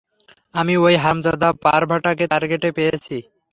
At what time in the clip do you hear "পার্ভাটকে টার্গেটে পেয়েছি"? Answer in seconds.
1.63-3.17